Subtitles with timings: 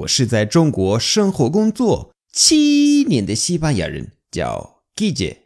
[0.00, 5.36] 我是在中国生活工作七年的西班牙人，叫 Gigi。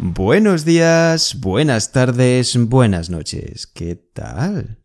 [0.00, 3.64] Buenos días, buenas tardes, buenas noches.
[3.72, 4.78] ¿Qué tal?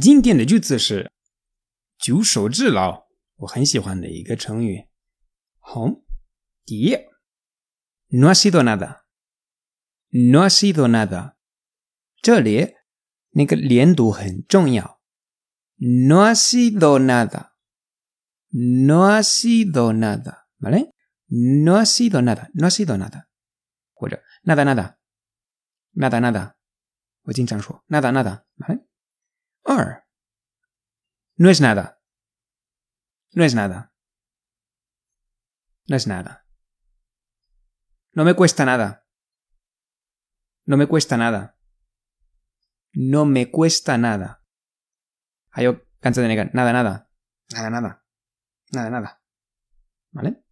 [0.00, 1.12] 今天的句子是
[1.98, 3.04] “举手之劳”，
[3.38, 4.86] 我很喜欢的一个成语。
[5.60, 5.88] 好，
[6.64, 6.96] 第一
[8.08, 9.03] ，no ha sido nada
[10.13, 11.35] nada，no ha sido nada。
[12.21, 12.75] 这里
[13.31, 15.01] 那个连读很重要，
[15.77, 23.27] no ha sido nada，no ha sido nada，¿vale？no ha sido nada，no ha sido nada，
[23.93, 26.55] 或者 nada nada，nada nada，
[27.23, 28.85] 我经常说 nada nada，¿vale？
[29.63, 30.03] 二，
[31.35, 36.45] no es nada，no es nada。no es nada.
[38.13, 39.02] No me cuesta nada.
[40.65, 41.55] No me cuesta nada.
[42.93, 44.43] No me cuesta nada.
[45.51, 45.65] Hay
[45.99, 47.09] canción de nada, nada.
[47.51, 48.03] Nada, nada.
[48.71, 49.19] Nada, nada.
[50.11, 50.43] ¿Vale?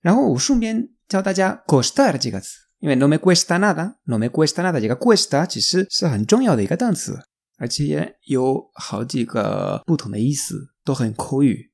[0.00, 7.24] 然后我顺便教大家 costar 这个词，因为 no me cuesta nada, no me cuesta nada 这个 cuesta 其实是很重要的一个单词，
[7.58, 11.72] 而且有好几个不同的意思，都很口语。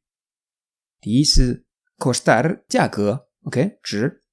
[1.01, 1.65] 第一是
[1.97, 4.25] costar 价格，OK 值，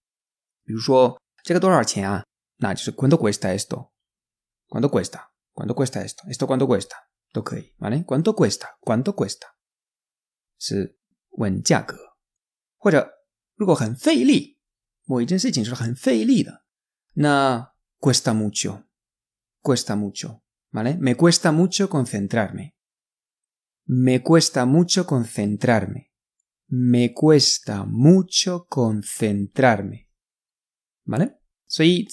[0.66, 2.25] 比如说这个多少钱啊？
[2.59, 6.95] 那就是 cuánto cuesta esto，cuánto cuesta，cuánto cuesta esto，esto cuánto cuesta
[7.31, 9.47] 都可以，¿vale？cuánto cuesta，cuánto cuesta
[10.58, 10.97] 是
[11.31, 11.97] 问价格，
[12.77, 13.09] 或者
[13.55, 14.59] 如果很费力，
[15.03, 16.66] 某一件事情是很费力的，
[17.13, 30.09] 那 cuesta mucho，cuesta mucho，¿vale？me cuesta mucho concentrarme，me cuesta mucho concentrarme。me cuesta mucho concentrarme.
[31.03, 31.38] ¿Vale?
[31.69, 32.08] Soy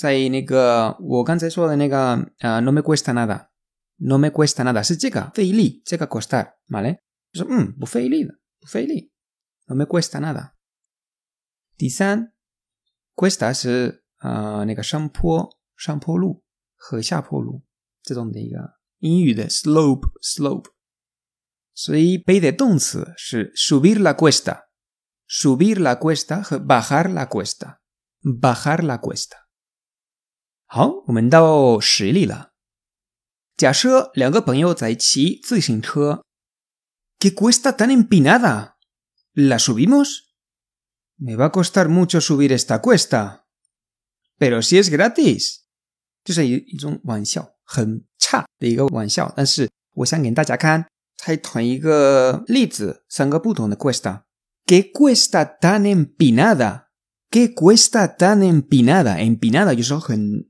[2.41, 3.53] no me cuesta nada.
[3.99, 4.81] No me cuesta nada.
[4.81, 6.57] Es llega, feili, llega costar.
[6.67, 7.05] ¿Vale?
[7.35, 7.79] Mm,
[9.67, 10.57] no me cuesta nada.
[11.77, 12.33] 第三，
[13.15, 16.45] cuesta 是呃那个上坡上坡路
[16.77, 17.65] 和下坡路
[18.03, 20.71] 这种的一个英语的 slope slope。
[21.75, 29.46] 所以背的动词是 subir la cuesta，subir la cuesta 和 bajar la cuesta，bajar la cuesta。
[30.67, 32.53] 好，我们到实例了。
[33.57, 38.75] 假设两个朋友在骑自行车，¿Qué cuesta tan empinada?
[39.35, 40.35] ¿La subimos?
[41.19, 43.45] Me va a costar mucho subir esta cuesta.
[44.39, 45.61] Pero si es gratis，
[46.25, 50.87] 这是一一种玩笑，很差的一个玩笑，但是我想给大家看。
[51.25, 56.86] 还同一个例子，三个不同的 cuesta。¿Qué cuesta tan empinada?
[57.38, 59.22] qué cuesta tan empinada?
[59.22, 60.50] Empinada, yo soy en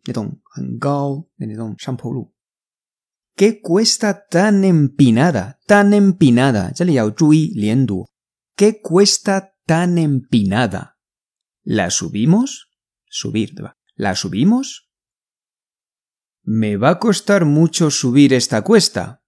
[3.35, 5.59] ¿Qué cuesta tan empinada?
[5.65, 6.71] Tan empinada.
[6.71, 7.53] Ya le chui
[8.55, 10.97] ¿Qué cuesta tan empinada?
[11.63, 12.69] ¿La subimos?
[13.05, 13.53] Subir,
[13.95, 14.89] ¿La subimos?
[16.41, 19.25] Me va a costar mucho subir esta cuesta.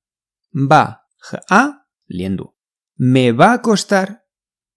[0.53, 1.01] Va,
[1.49, 2.55] a, liendu.
[2.95, 4.25] Me va a costar,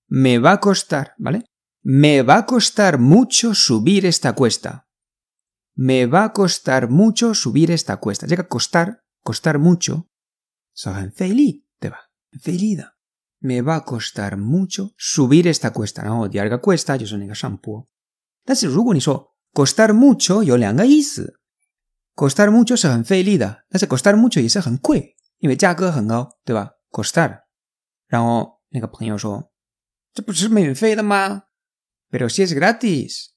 [0.09, 1.45] me va a costar, ¿vale?
[1.84, 4.88] Me va a costar mucho subir esta cuesta.
[5.76, 8.26] Me va a costar mucho subir esta cuesta.
[8.28, 10.10] Llega a costar, costar mucho.
[13.40, 16.04] Me va a costar mucho subir esta cuesta.
[16.04, 17.90] No, diarga cuesta, yo soy shampoo.
[19.54, 20.66] costar mucho, yo le
[22.16, 23.06] Costar mucho se han
[23.88, 24.80] costar mucho y se han
[25.40, 26.72] 因为价格很高，对吧？
[26.90, 27.42] costar。
[28.08, 31.44] 然后那个朋友说：“这不是免费的吗
[32.13, 33.35] Pero si es gratis.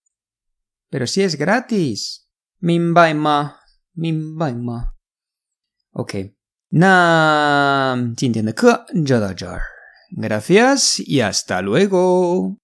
[0.90, 2.28] Pero si es gratis.
[2.59, 3.62] Mimbaima.
[3.94, 4.97] Mimbaima.
[5.94, 6.16] Ok.
[6.72, 7.96] Na.
[10.09, 12.58] Gracias y hasta luego.